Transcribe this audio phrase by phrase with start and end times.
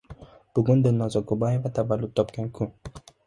[0.59, 2.75] Bugun Dilnoza Kubayeva tavallud topgan kun